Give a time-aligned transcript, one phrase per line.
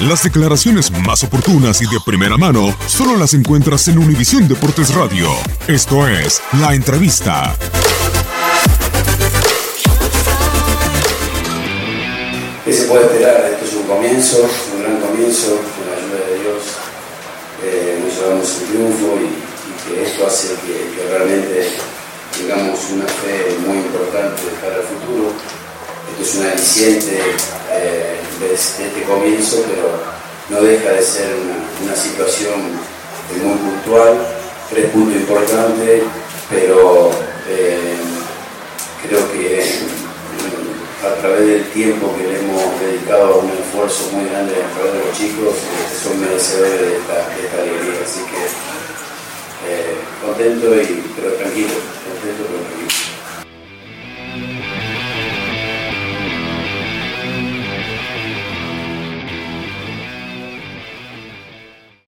[0.00, 5.30] Las declaraciones más oportunas y de primera mano solo las encuentras en Univisión Deportes Radio.
[5.66, 7.56] Esto es La Entrevista.
[12.62, 13.50] ¿Qué se puede esperar?
[13.54, 16.62] Esto es un comienzo, un gran comienzo, con la ayuda de Dios.
[17.64, 21.70] Eh, nos llevamos el triunfo y, que esto hace que, realmente
[22.36, 25.32] tengamos una fe muy importante para el futuro.
[26.10, 27.18] Esto es un aliciente
[27.78, 29.88] eh, de este comienzo, pero
[30.48, 31.28] no deja de ser
[31.82, 32.60] una, situación
[33.42, 34.14] muy puntual,
[34.70, 36.02] tres puntos importantes,
[36.50, 37.10] pero
[37.48, 37.96] eh,
[39.02, 39.62] creo que
[41.04, 44.92] a través del tiempo que le hemos dedicado a un esfuerzo muy grande a través
[44.92, 48.00] de los chicos, eh, son merecedores de esta, alegría.
[48.04, 48.66] Así que
[50.24, 52.45] contento y pero tranquilo, contento.